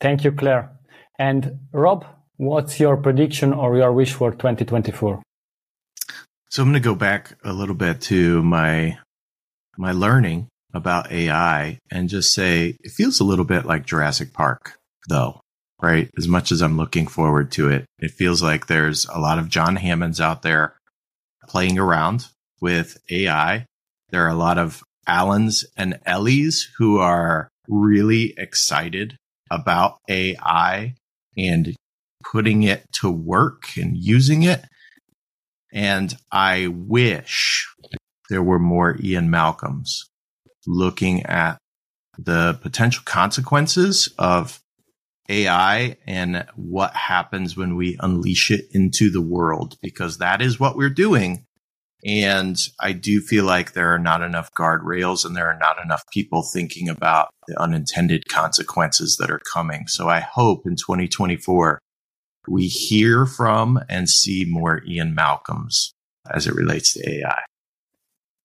Thank 0.00 0.24
you, 0.24 0.32
Claire. 0.32 0.70
And 1.18 1.58
Rob, 1.72 2.06
what's 2.36 2.78
your 2.78 2.96
prediction 2.96 3.52
or 3.52 3.76
your 3.76 3.92
wish 3.92 4.12
for 4.12 4.30
2024? 4.30 5.22
So 6.50 6.62
I'm 6.62 6.70
going 6.70 6.80
to 6.82 6.88
go 6.88 6.94
back 6.94 7.36
a 7.44 7.52
little 7.52 7.74
bit 7.74 8.00
to 8.02 8.42
my 8.42 8.98
my 9.76 9.92
learning 9.92 10.48
about 10.74 11.12
AI 11.12 11.78
and 11.90 12.08
just 12.08 12.34
say 12.34 12.76
it 12.80 12.90
feels 12.90 13.20
a 13.20 13.24
little 13.24 13.44
bit 13.44 13.64
like 13.64 13.86
Jurassic 13.86 14.32
Park, 14.32 14.78
though, 15.08 15.40
right? 15.80 16.10
As 16.16 16.26
much 16.26 16.50
as 16.52 16.60
I'm 16.60 16.76
looking 16.76 17.06
forward 17.06 17.50
to 17.52 17.68
it, 17.70 17.84
it 17.98 18.10
feels 18.10 18.42
like 18.42 18.66
there's 18.66 19.06
a 19.06 19.18
lot 19.18 19.38
of 19.38 19.48
John 19.48 19.76
Hammonds 19.76 20.20
out 20.20 20.42
there 20.42 20.76
playing 21.48 21.78
around 21.78 22.26
with 22.60 22.98
AI. 23.10 23.64
There 24.10 24.24
are 24.24 24.30
a 24.30 24.34
lot 24.34 24.58
of 24.58 24.82
Alans 25.06 25.64
and 25.76 25.98
Ellies 26.04 26.68
who 26.78 26.98
are 26.98 27.48
really 27.68 28.34
excited 28.36 29.16
about 29.50 29.98
AI 30.08 30.94
and 31.36 31.74
putting 32.30 32.62
it 32.62 32.84
to 32.92 33.10
work 33.10 33.76
and 33.76 33.96
using 33.96 34.42
it. 34.42 34.64
And 35.72 36.16
I 36.32 36.68
wish 36.68 37.66
there 38.28 38.42
were 38.42 38.58
more 38.58 38.96
Ian 39.02 39.30
Malcolms 39.30 40.06
looking 40.66 41.24
at 41.24 41.58
the 42.18 42.58
potential 42.60 43.02
consequences 43.06 44.12
of 44.18 44.60
AI 45.28 45.96
and 46.06 46.46
what 46.56 46.94
happens 46.94 47.56
when 47.56 47.76
we 47.76 47.96
unleash 48.00 48.50
it 48.50 48.66
into 48.72 49.10
the 49.10 49.20
world, 49.20 49.76
because 49.82 50.18
that 50.18 50.40
is 50.40 50.58
what 50.58 50.76
we're 50.76 50.88
doing. 50.90 51.44
And 52.04 52.56
I 52.80 52.92
do 52.92 53.20
feel 53.20 53.44
like 53.44 53.72
there 53.72 53.92
are 53.92 53.98
not 53.98 54.22
enough 54.22 54.52
guardrails 54.54 55.24
and 55.24 55.36
there 55.36 55.48
are 55.48 55.58
not 55.58 55.82
enough 55.82 56.04
people 56.12 56.42
thinking 56.42 56.88
about 56.88 57.28
the 57.48 57.60
unintended 57.60 58.28
consequences 58.28 59.16
that 59.18 59.30
are 59.30 59.40
coming. 59.52 59.88
So 59.88 60.08
I 60.08 60.20
hope 60.20 60.62
in 60.64 60.76
2024 60.76 61.80
we 62.46 62.66
hear 62.66 63.26
from 63.26 63.80
and 63.88 64.08
see 64.08 64.46
more 64.48 64.82
Ian 64.86 65.14
Malcolms 65.14 65.92
as 66.30 66.46
it 66.46 66.54
relates 66.54 66.94
to 66.94 67.10
AI. 67.10 67.42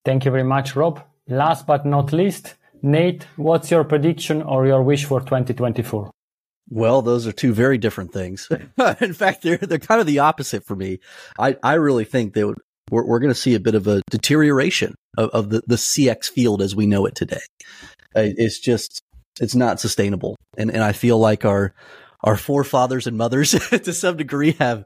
Thank 0.03 0.25
you 0.25 0.31
very 0.31 0.43
much, 0.43 0.75
Rob. 0.75 1.01
Last 1.27 1.67
but 1.67 1.85
not 1.85 2.11
least, 2.11 2.55
Nate, 2.81 3.27
what's 3.37 3.71
your 3.71 3.85
prediction 3.85 4.41
or 4.41 4.65
your 4.65 4.83
wish 4.83 5.05
for 5.05 5.21
2024? 5.21 6.11
Well, 6.69 7.01
those 7.01 7.27
are 7.27 7.31
two 7.31 7.53
very 7.53 7.77
different 7.77 8.13
things. 8.13 8.49
In 9.01 9.13
fact, 9.13 9.41
they're 9.41 9.57
they're 9.57 9.79
kind 9.79 10.01
of 10.01 10.07
the 10.07 10.19
opposite 10.19 10.65
for 10.65 10.75
me. 10.75 10.99
I, 11.37 11.57
I 11.63 11.73
really 11.73 12.05
think 12.05 12.33
that 12.33 12.55
we're, 12.89 13.05
we're 13.05 13.19
going 13.19 13.33
to 13.33 13.39
see 13.39 13.55
a 13.55 13.59
bit 13.59 13.75
of 13.75 13.87
a 13.87 14.01
deterioration 14.09 14.95
of, 15.17 15.29
of 15.29 15.49
the, 15.49 15.61
the 15.67 15.75
CX 15.75 16.29
field 16.29 16.61
as 16.61 16.75
we 16.75 16.85
know 16.85 17.05
it 17.05 17.15
today. 17.15 17.41
It's 18.15 18.59
just 18.59 19.01
it's 19.41 19.55
not 19.55 19.79
sustainable, 19.79 20.35
and 20.57 20.69
and 20.71 20.83
I 20.83 20.91
feel 20.91 21.17
like 21.17 21.45
our 21.45 21.73
our 22.23 22.37
forefathers 22.37 23.07
and 23.07 23.17
mothers 23.17 23.51
to 23.69 23.93
some 23.93 24.17
degree 24.17 24.51
have 24.59 24.85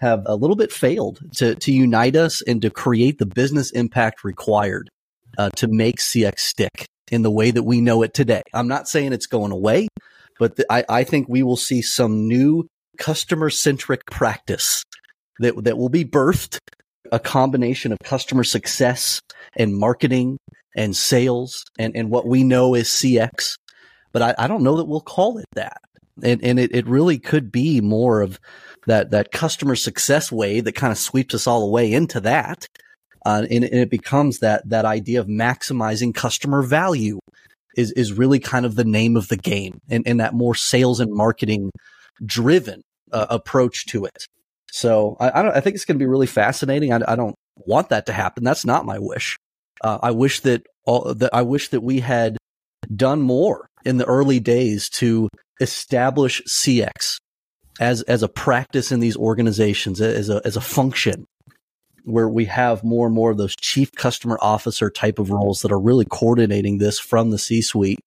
have 0.00 0.22
a 0.26 0.34
little 0.34 0.56
bit 0.56 0.72
failed 0.72 1.20
to 1.36 1.54
to 1.54 1.72
unite 1.72 2.16
us 2.16 2.42
and 2.42 2.60
to 2.62 2.70
create 2.70 3.18
the 3.18 3.26
business 3.26 3.70
impact 3.70 4.24
required 4.24 4.88
uh, 5.38 5.50
to 5.56 5.68
make 5.68 5.98
CX 5.98 6.40
stick 6.40 6.86
in 7.10 7.22
the 7.22 7.30
way 7.30 7.50
that 7.50 7.62
we 7.62 7.80
know 7.80 8.02
it 8.02 8.14
today. 8.14 8.42
I'm 8.52 8.68
not 8.68 8.88
saying 8.88 9.12
it's 9.12 9.26
going 9.26 9.52
away, 9.52 9.88
but 10.38 10.58
I, 10.70 10.84
I 10.88 11.04
think 11.04 11.28
we 11.28 11.42
will 11.42 11.56
see 11.56 11.82
some 11.82 12.28
new 12.28 12.66
customer 12.98 13.50
centric 13.50 14.06
practice 14.06 14.84
that 15.40 15.64
that 15.64 15.78
will 15.78 15.88
be 15.88 16.04
birthed 16.04 16.58
a 17.12 17.18
combination 17.18 17.92
of 17.92 17.98
customer 18.02 18.44
success 18.44 19.20
and 19.56 19.76
marketing 19.76 20.38
and 20.76 20.96
sales 20.96 21.64
and, 21.78 21.94
and 21.96 22.10
what 22.10 22.26
we 22.26 22.44
know 22.44 22.74
is 22.74 22.88
CX. 22.88 23.56
But 24.12 24.22
I, 24.22 24.34
I 24.38 24.46
don't 24.46 24.62
know 24.62 24.76
that 24.76 24.86
we'll 24.86 25.00
call 25.00 25.38
it 25.38 25.46
that. 25.54 25.78
And, 26.22 26.42
and 26.44 26.58
it, 26.58 26.74
it 26.74 26.86
really 26.86 27.18
could 27.18 27.50
be 27.50 27.80
more 27.80 28.20
of 28.20 28.38
that, 28.86 29.10
that 29.10 29.32
customer 29.32 29.76
success 29.76 30.30
way 30.30 30.60
that 30.60 30.74
kind 30.74 30.92
of 30.92 30.98
sweeps 30.98 31.34
us 31.34 31.46
all 31.46 31.60
the 31.60 31.72
way 31.72 31.92
into 31.92 32.20
that. 32.20 32.66
Uh, 33.26 33.46
and, 33.50 33.64
and 33.64 33.74
it 33.74 33.90
becomes 33.90 34.38
that, 34.40 34.68
that 34.68 34.84
idea 34.84 35.20
of 35.20 35.26
maximizing 35.26 36.14
customer 36.14 36.62
value 36.62 37.18
is, 37.76 37.92
is 37.92 38.12
really 38.12 38.38
kind 38.38 38.66
of 38.66 38.74
the 38.74 38.84
name 38.84 39.16
of 39.16 39.28
the 39.28 39.36
game 39.36 39.78
and, 39.88 40.06
and 40.06 40.20
that 40.20 40.34
more 40.34 40.54
sales 40.54 41.00
and 41.00 41.12
marketing 41.12 41.70
driven 42.24 42.82
uh, 43.12 43.26
approach 43.30 43.86
to 43.86 44.04
it. 44.04 44.26
So 44.70 45.16
I, 45.20 45.40
I, 45.40 45.42
don't, 45.42 45.56
I 45.56 45.60
think 45.60 45.76
it's 45.76 45.84
going 45.84 45.98
to 45.98 46.02
be 46.02 46.08
really 46.08 46.26
fascinating. 46.26 46.92
I, 46.92 47.00
I, 47.06 47.16
don't 47.16 47.36
want 47.56 47.90
that 47.90 48.06
to 48.06 48.12
happen. 48.12 48.42
That's 48.42 48.64
not 48.64 48.84
my 48.84 48.98
wish. 48.98 49.36
Uh, 49.80 49.98
I 50.02 50.10
wish 50.10 50.40
that 50.40 50.66
all 50.84 51.14
that 51.14 51.34
I 51.34 51.42
wish 51.42 51.68
that 51.68 51.82
we 51.82 52.00
had 52.00 52.36
done 52.94 53.22
more 53.22 53.68
in 53.84 53.98
the 53.98 54.04
early 54.04 54.40
days 54.40 54.88
to 54.88 55.28
establish 55.60 56.42
CX 56.48 57.18
as 57.80 58.02
as 58.02 58.22
a 58.22 58.28
practice 58.28 58.92
in 58.92 59.00
these 59.00 59.16
organizations 59.16 60.00
as 60.00 60.30
a 60.30 60.40
as 60.44 60.56
a 60.56 60.60
function 60.60 61.26
where 62.04 62.28
we 62.28 62.44
have 62.46 62.84
more 62.84 63.06
and 63.06 63.14
more 63.14 63.30
of 63.30 63.38
those 63.38 63.56
chief 63.60 63.92
customer 63.92 64.38
officer 64.40 64.90
type 64.90 65.18
of 65.18 65.30
roles 65.30 65.60
that 65.60 65.72
are 65.72 65.80
really 65.80 66.04
coordinating 66.04 66.78
this 66.78 66.98
from 66.98 67.30
the 67.30 67.38
C 67.38 67.62
suite. 67.62 68.00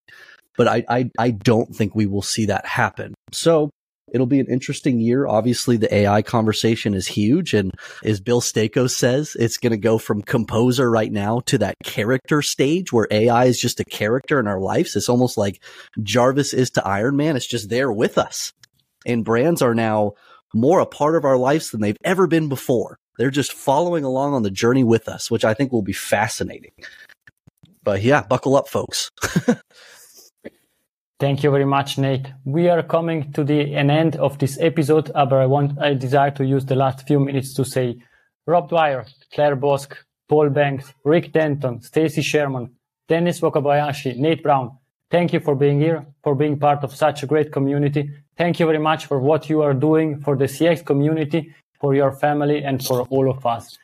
But 0.55 0.67
I, 0.67 0.83
I, 0.89 1.12
I 1.19 1.31
don't 1.31 1.75
think 1.75 1.93
we 1.93 2.07
will 2.07 2.21
see 2.21 2.45
that 2.45 2.65
happen. 2.65 3.13
So 3.31 3.69
it'll 4.12 4.27
be 4.27 4.39
an 4.39 4.47
interesting 4.47 4.99
year. 4.99 5.27
Obviously, 5.27 5.77
the 5.77 5.93
AI 5.93 6.21
conversation 6.21 6.93
is 6.93 7.07
huge. 7.07 7.53
And 7.53 7.71
as 8.03 8.19
Bill 8.19 8.41
Staikos 8.41 8.91
says, 8.91 9.36
it's 9.39 9.57
going 9.57 9.71
to 9.71 9.77
go 9.77 9.97
from 9.97 10.21
composer 10.21 10.89
right 10.89 11.12
now 11.12 11.41
to 11.45 11.57
that 11.60 11.75
character 11.83 12.41
stage 12.41 12.91
where 12.93 13.07
AI 13.12 13.45
is 13.45 13.60
just 13.60 13.79
a 13.79 13.86
character 13.86 14.39
in 14.39 14.47
our 14.47 14.60
lives. 14.60 14.95
It's 14.95 15.10
almost 15.10 15.38
like 15.38 15.62
Jarvis 16.01 16.53
is 16.53 16.69
to 16.71 16.88
Iron 16.88 17.17
Man. 17.17 17.36
It's 17.36 17.47
just 17.47 17.69
there 17.69 17.91
with 17.91 18.17
us. 18.17 18.53
And 19.05 19.25
brands 19.25 19.62
are 19.62 19.75
now 19.75 20.13
more 20.53 20.79
a 20.79 20.86
part 20.86 21.15
of 21.15 21.25
our 21.25 21.38
lives 21.38 21.71
than 21.71 21.81
they've 21.81 21.97
ever 22.03 22.27
been 22.27 22.49
before. 22.49 22.97
They're 23.17 23.32
just 23.32 23.53
following 23.53 24.03
along 24.03 24.34
on 24.34 24.43
the 24.43 24.51
journey 24.51 24.84
with 24.84 25.08
us, 25.08 25.32
which 25.32 25.43
I 25.43 25.53
think 25.53 25.71
will 25.71 25.82
be 25.82 25.93
fascinating. 25.93 26.71
But 27.84 28.01
yeah, 28.01 28.23
buckle 28.23 28.56
up, 28.56 28.67
folks. 28.67 29.12
Thank 31.19 31.41
you 31.41 31.49
very 31.49 31.65
much, 31.65 31.97
Nate. 31.97 32.27
We 32.45 32.69
are 32.69 32.84
coming 32.84 33.32
to 33.34 33.43
the 33.43 33.73
an 33.73 33.89
end 33.89 34.17
of 34.17 34.38
this 34.38 34.60
episode, 34.60 35.12
but 35.13 35.34
I 35.34 35.47
want 35.47 35.80
I 35.80 35.95
desire 35.95 36.30
to 36.32 36.45
use 36.45 36.65
the 36.65 36.75
last 36.75 37.08
few 37.08 37.19
minutes 37.19 37.56
to 37.56 37.65
say 37.65 37.97
Rob 38.45 38.69
Dwyer, 38.69 39.06
Claire 39.34 39.56
Boscq, 39.56 39.93
Paul 40.30 40.49
Banks, 40.49 40.93
Rick 41.03 41.34
Denton, 41.34 41.82
Stacy 41.82 42.21
Sherman, 42.21 42.69
Dennis 43.08 43.39
Wakabayashi, 43.39 44.15
Nate 44.17 44.43
Brown. 44.43 44.77
Thank 45.10 45.34
you 45.34 45.39
for 45.39 45.56
being 45.56 45.80
here, 45.80 46.06
for 46.23 46.36
being 46.36 46.60
part 46.60 46.84
of 46.84 46.93
such 46.93 47.23
a 47.23 47.25
great 47.25 47.51
community. 47.51 48.12
Thank 48.38 48.60
you 48.60 48.65
very 48.65 48.80
much 48.80 49.06
for 49.06 49.19
what 49.19 49.49
you 49.49 49.62
are 49.63 49.73
doing 49.73 50.21
for 50.21 50.36
the 50.36 50.45
CX 50.45 50.86
community, 50.86 51.56
for 51.79 51.95
your 51.95 52.11
family, 52.11 52.63
and 52.63 52.83
for 52.83 53.01
all 53.09 53.29
of 53.29 53.45
us. 53.45 53.77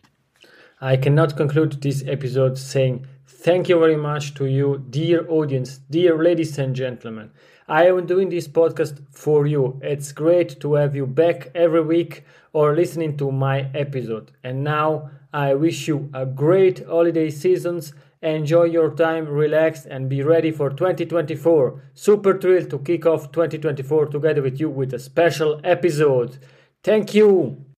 I 0.81 0.97
cannot 0.97 1.37
conclude 1.37 1.81
this 1.81 2.03
episode 2.07 2.57
saying 2.57 3.07
Thank 3.43 3.67
you 3.67 3.77
very 3.77 3.97
much 3.97 4.35
to 4.35 4.45
you, 4.45 4.85
dear 4.89 5.29
audience, 5.29 5.77
dear 5.89 6.17
ladies 6.17 6.57
and 6.57 6.73
gentlemen. 6.73 7.31
I 7.67 7.87
am 7.87 8.05
doing 8.05 8.29
this 8.29 8.47
podcast 8.47 9.01
for 9.11 9.47
you. 9.47 9.81
It's 9.81 10.13
great 10.13 10.61
to 10.61 10.75
have 10.75 10.95
you 10.95 11.05
back 11.05 11.51
every 11.53 11.81
week 11.81 12.23
or 12.53 12.73
listening 12.73 13.17
to 13.17 13.31
my 13.31 13.69
episode. 13.73 14.31
And 14.45 14.63
now 14.63 15.09
I 15.33 15.55
wish 15.55 15.89
you 15.89 16.09
a 16.13 16.25
great 16.25 16.85
holiday 16.85 17.29
seasons. 17.29 17.93
Enjoy 18.21 18.63
your 18.63 18.95
time, 18.95 19.27
relax, 19.27 19.85
and 19.85 20.07
be 20.07 20.23
ready 20.23 20.51
for 20.51 20.69
2024. 20.69 21.83
Super 21.93 22.39
thrilled 22.39 22.69
to 22.69 22.79
kick 22.79 23.05
off 23.05 23.31
2024 23.33 24.05
together 24.05 24.41
with 24.41 24.59
you 24.59 24.69
with 24.69 24.93
a 24.93 24.99
special 24.99 25.59
episode. 25.65 26.37
Thank 26.81 27.13
you. 27.13 27.72